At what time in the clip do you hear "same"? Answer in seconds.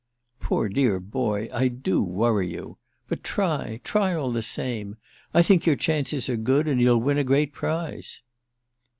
4.41-4.97